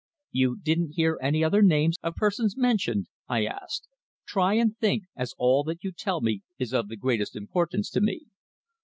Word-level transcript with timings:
"You 0.31 0.57
didn't 0.59 0.95
hear 0.95 1.19
any 1.21 1.43
other 1.43 1.61
names 1.61 1.97
of 2.01 2.15
persons 2.15 2.57
mentioned?" 2.57 3.05
I 3.27 3.45
asked. 3.45 3.87
"Try 4.25 4.55
and 4.55 4.75
think, 4.75 5.03
as 5.15 5.35
all 5.37 5.63
that 5.65 5.83
you 5.83 5.91
tell 5.91 6.21
me 6.21 6.41
is 6.57 6.73
of 6.73 6.87
the 6.87 6.97
greatest 6.97 7.35
importance 7.35 7.91
to 7.91 8.01
me." 8.01 8.21